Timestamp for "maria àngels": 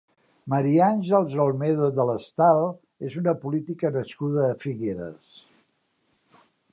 0.51-1.35